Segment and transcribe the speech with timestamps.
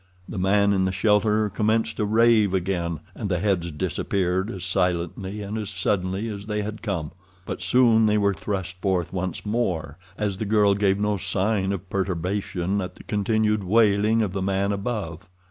[0.27, 5.43] The man in the shelter commenced to rave again, and the heads disappeared as silently
[5.43, 7.11] and as suddenly as they had come.
[7.45, 11.87] But soon they were thrust forth once more, as the girl gave no sign of
[11.87, 15.27] perturbation at the continued wailing of the man above.